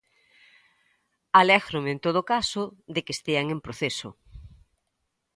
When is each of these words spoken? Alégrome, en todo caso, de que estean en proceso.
Alégrome, 1.41 1.89
en 1.95 1.99
todo 2.05 2.21
caso, 2.33 2.61
de 2.93 2.99
que 3.05 3.15
estean 3.17 3.45
en 3.55 3.59
proceso. 3.65 4.09